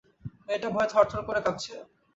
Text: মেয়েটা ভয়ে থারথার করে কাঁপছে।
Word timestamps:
মেয়েটা 0.45 0.69
ভয়ে 0.73 0.91
থারথার 0.93 1.21
করে 1.27 1.39
কাঁপছে। 1.45 1.73